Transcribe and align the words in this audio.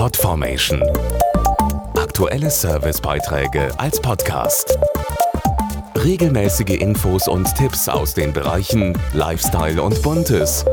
Podformation. 0.00 0.82
Aktuelle 1.94 2.48
Servicebeiträge 2.48 3.68
als 3.78 4.00
Podcast. 4.00 4.78
Regelmäßige 5.94 6.80
Infos 6.80 7.28
und 7.28 7.54
Tipps 7.54 7.86
aus 7.86 8.14
den 8.14 8.32
Bereichen 8.32 8.96
Lifestyle 9.12 9.82
und 9.82 10.00
Buntes. 10.00 10.64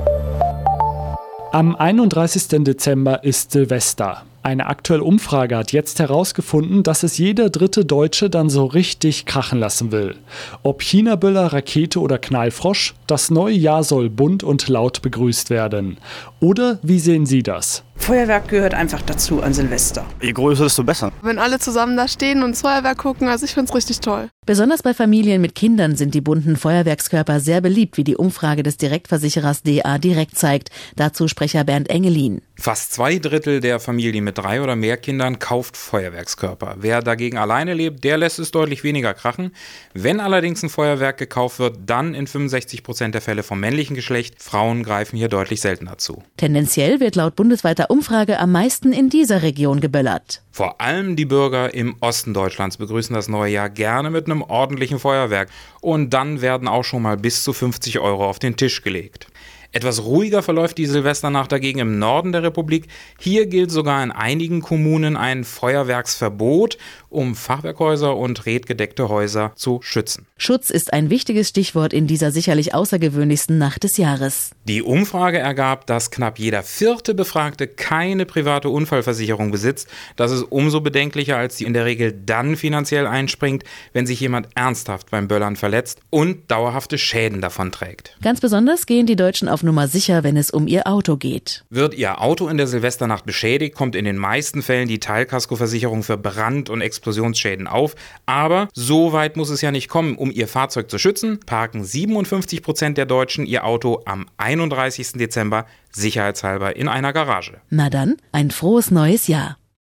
Am 1.51 1.75
31. 1.75 2.63
Dezember 2.63 3.25
ist 3.25 3.51
Silvester. 3.51 4.23
Eine 4.43 4.67
aktuelle 4.67 5.03
Umfrage 5.03 5.57
hat 5.57 5.73
jetzt 5.73 5.99
herausgefunden, 5.99 6.83
dass 6.83 7.03
es 7.03 7.17
jeder 7.17 7.49
dritte 7.49 7.83
Deutsche 7.83 8.29
dann 8.29 8.49
so 8.49 8.65
richtig 8.65 9.25
krachen 9.25 9.59
lassen 9.59 9.91
will. 9.91 10.15
Ob 10.63 10.81
China-Böller, 10.81 11.51
Rakete 11.51 11.99
oder 11.99 12.17
Knallfrosch, 12.17 12.93
das 13.07 13.29
neue 13.29 13.55
Jahr 13.55 13.83
soll 13.83 14.09
bunt 14.09 14.45
und 14.45 14.69
laut 14.69 15.01
begrüßt 15.01 15.49
werden. 15.49 15.97
Oder 16.39 16.79
wie 16.81 16.99
sehen 16.99 17.25
Sie 17.25 17.43
das? 17.43 17.83
Feuerwerk 18.07 18.47
gehört 18.47 18.73
einfach 18.73 19.01
dazu 19.01 19.43
an 19.43 19.53
Silvester. 19.53 20.05
Je 20.21 20.31
größer, 20.31 20.63
desto 20.63 20.81
besser. 20.81 21.11
Wenn 21.23 21.39
alle 21.39 21.59
zusammen 21.59 21.97
da 21.97 22.07
stehen 22.07 22.41
und 22.41 22.55
Feuerwerk 22.55 22.99
gucken, 22.99 23.27
also 23.27 23.43
ich 23.43 23.53
finde 23.53 23.67
es 23.67 23.75
richtig 23.75 23.99
toll. 23.99 24.29
Besonders 24.47 24.81
bei 24.81 24.93
Familien 24.93 25.41
mit 25.41 25.55
Kindern 25.55 25.97
sind 25.97 26.13
die 26.13 26.21
bunten 26.21 26.55
Feuerwerkskörper 26.55 27.41
sehr 27.41 27.59
beliebt, 27.59 27.97
wie 27.97 28.05
die 28.05 28.15
Umfrage 28.15 28.63
des 28.63 28.77
Direktversicherers 28.77 29.61
DA 29.61 29.97
Direkt 29.97 30.37
zeigt. 30.37 30.69
Dazu 30.95 31.27
Sprecher 31.27 31.65
Bernd 31.65 31.89
Engelin. 31.89 32.41
Fast 32.55 32.93
zwei 32.93 33.19
Drittel 33.19 33.59
der 33.59 33.81
Familien 33.81 34.23
mit 34.23 34.37
drei 34.37 34.61
oder 34.61 34.77
mehr 34.77 34.95
Kindern 34.95 35.39
kauft 35.39 35.75
Feuerwerkskörper. 35.75 36.77
Wer 36.79 37.01
dagegen 37.01 37.37
alleine 37.37 37.73
lebt, 37.73 38.05
der 38.05 38.17
lässt 38.17 38.39
es 38.39 38.51
deutlich 38.51 38.85
weniger 38.85 39.13
krachen. 39.13 39.51
Wenn 39.93 40.21
allerdings 40.21 40.63
ein 40.63 40.69
Feuerwerk 40.69 41.17
gekauft 41.17 41.59
wird, 41.59 41.79
dann 41.85 42.15
in 42.15 42.25
65 42.25 42.83
Prozent 42.83 43.15
der 43.15 43.21
Fälle 43.21 43.43
vom 43.43 43.59
männlichen 43.59 43.97
Geschlecht. 43.97 44.41
Frauen 44.41 44.83
greifen 44.83 45.17
hier 45.17 45.27
deutlich 45.27 45.59
seltener 45.59 45.97
zu. 45.97 46.23
Tendenziell 46.37 47.01
wird 47.01 47.17
laut 47.17 47.35
bundesweiter 47.35 47.91
Umfrage 47.91 48.39
am 48.39 48.53
meisten 48.53 48.93
in 48.93 49.09
dieser 49.09 49.41
Region 49.41 49.81
geböllert. 49.81 50.41
Vor 50.57 50.81
allem 50.81 51.15
die 51.15 51.25
Bürger 51.25 51.75
im 51.75 51.97
Osten 51.99 52.33
Deutschlands 52.33 52.77
begrüßen 52.77 53.13
das 53.13 53.27
neue 53.27 53.51
Jahr 53.53 53.69
gerne 53.69 54.09
mit 54.09 54.25
einem 54.25 54.41
ordentlichen 54.41 54.97
Feuerwerk. 54.97 55.49
Und 55.81 56.15
dann 56.15 56.41
werden 56.41 56.67
auch 56.67 56.81
schon 56.81 57.03
mal 57.03 57.15
bis 57.15 57.43
zu 57.43 57.53
50 57.53 57.99
Euro 57.99 58.27
auf 58.27 58.39
den 58.39 58.57
Tisch 58.57 58.81
gelegt. 58.81 59.27
Etwas 59.71 60.03
ruhiger 60.03 60.41
verläuft 60.43 60.77
die 60.77 60.85
Silvesternacht 60.85 61.51
dagegen 61.51 61.79
im 61.79 61.99
Norden 61.99 62.31
der 62.31 62.43
Republik. 62.43 62.87
Hier 63.19 63.47
gilt 63.47 63.71
sogar 63.71 64.03
in 64.03 64.11
einigen 64.11 64.61
Kommunen 64.61 65.17
ein 65.17 65.43
Feuerwerksverbot, 65.43 66.77
um 67.09 67.35
Fachwerkhäuser 67.35 68.15
und 68.15 68.45
redgedeckte 68.45 69.09
Häuser 69.09 69.51
zu 69.55 69.79
schützen. 69.81 70.25
Schutz 70.37 70.69
ist 70.69 70.93
ein 70.93 71.09
wichtiges 71.09 71.49
Stichwort 71.49 71.93
in 71.93 72.07
dieser 72.07 72.31
sicherlich 72.31 72.73
außergewöhnlichsten 72.73 73.57
Nacht 73.57 73.83
des 73.83 73.97
Jahres. 73.97 74.51
Die 74.65 74.81
Umfrage 74.81 75.39
ergab, 75.39 75.87
dass 75.87 76.11
knapp 76.11 76.37
jeder 76.39 76.63
vierte 76.63 77.13
Befragte 77.13 77.67
keine 77.67 78.25
private 78.25 78.69
Unfallversicherung 78.69 79.51
besitzt. 79.51 79.87
Das 80.15 80.31
ist 80.31 80.43
umso 80.43 80.81
bedenklicher, 80.81 81.37
als 81.37 81.57
sie 81.57 81.65
in 81.65 81.73
der 81.73 81.85
Regel 81.85 82.13
dann 82.25 82.55
finanziell 82.55 83.07
einspringt, 83.07 83.63
wenn 83.93 84.05
sich 84.05 84.19
jemand 84.19 84.49
ernsthaft 84.55 85.09
beim 85.09 85.27
Böllern 85.27 85.55
verletzt 85.55 86.01
und 86.09 86.51
dauerhafte 86.51 86.97
Schäden 86.97 87.41
davon 87.41 87.71
trägt. 87.71 88.15
Ganz 88.21 88.39
besonders 88.41 88.85
gehen 88.85 89.05
die 89.05 89.15
Deutschen 89.15 89.47
auf 89.57 89.63
Nummer 89.63 89.87
sicher, 89.87 90.23
wenn 90.23 90.37
es 90.37 90.51
um 90.51 90.67
ihr 90.67 90.85
Auto 90.85 91.17
geht. 91.17 91.63
Wird 91.71 91.95
Ihr 91.95 92.21
Auto 92.21 92.47
in 92.47 92.57
der 92.57 92.67
Silvesternacht 92.67 93.25
beschädigt, 93.25 93.73
kommt 93.73 93.95
in 93.95 94.05
den 94.05 94.17
meisten 94.17 94.61
Fällen 94.61 94.87
die 94.87 94.99
Teilkaskoversicherung 94.99 96.03
für 96.03 96.15
Brand- 96.15 96.69
und 96.69 96.81
Explosionsschäden 96.81 97.65
auf. 97.65 97.95
Aber 98.27 98.67
so 98.75 99.13
weit 99.13 99.35
muss 99.35 99.49
es 99.49 99.61
ja 99.61 99.71
nicht 99.71 99.89
kommen. 99.89 100.15
Um 100.15 100.29
Ihr 100.29 100.47
Fahrzeug 100.47 100.91
zu 100.91 100.99
schützen, 100.99 101.39
parken 101.43 101.83
57 101.83 102.61
Prozent 102.61 102.99
der 102.99 103.07
Deutschen 103.07 103.47
ihr 103.47 103.65
Auto 103.65 104.03
am 104.05 104.27
31. 104.37 105.13
Dezember 105.13 105.65
sicherheitshalber 105.91 106.75
in 106.75 106.87
einer 106.87 107.11
Garage. 107.11 107.59
Na 107.71 107.89
dann, 107.89 108.17
ein 108.31 108.51
frohes 108.51 108.91
neues 108.91 109.25
Jahr. 109.25 109.57